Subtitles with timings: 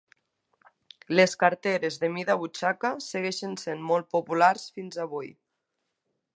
[1.19, 5.31] Les carteres de mida butxaca segueixen sent molt populars fins avui.